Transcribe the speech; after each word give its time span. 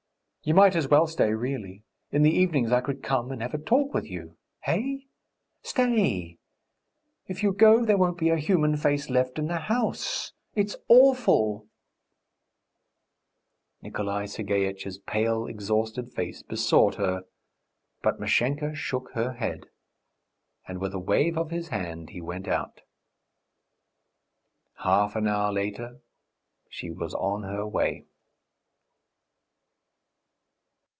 "You 0.43 0.55
might 0.55 0.75
as 0.75 0.87
well 0.87 1.05
stay, 1.05 1.31
really. 1.35 1.83
In 2.09 2.23
the 2.23 2.31
evenings 2.35 2.71
I 2.71 2.81
could 2.81 3.03
come 3.03 3.31
and 3.31 3.43
have 3.43 3.53
a 3.53 3.59
talk 3.59 3.93
with 3.93 4.05
you. 4.09 4.37
Eh? 4.65 5.01
Stay! 5.61 6.39
If 7.27 7.43
you 7.43 7.53
go, 7.53 7.85
there 7.85 7.95
won't 7.99 8.17
be 8.17 8.29
a 8.29 8.37
human 8.37 8.75
face 8.75 9.07
left 9.07 9.37
in 9.37 9.45
the 9.49 9.59
house. 9.59 10.33
It's 10.55 10.75
awful!" 10.87 11.67
Nikolay 13.83 14.25
Sergeitch's 14.25 14.97
pale, 14.97 15.45
exhausted 15.45 16.11
face 16.11 16.41
besought 16.41 16.95
her, 16.95 17.25
but 18.01 18.19
Mashenka 18.19 18.73
shook 18.73 19.11
her 19.11 19.33
head, 19.33 19.67
and 20.67 20.81
with 20.81 20.95
a 20.95 20.99
wave 20.99 21.37
of 21.37 21.51
his 21.51 21.67
hand 21.67 22.09
he 22.09 22.19
went 22.19 22.47
out. 22.47 22.81
Half 24.77 25.15
an 25.15 25.27
hour 25.27 25.53
later 25.53 26.01
she 26.67 26.89
was 26.89 27.13
on 27.13 27.43
her 27.43 27.67
way. 27.67 28.07